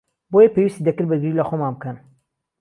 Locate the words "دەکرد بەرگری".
0.87-1.37